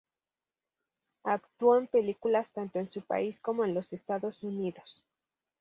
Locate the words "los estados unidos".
3.75-5.03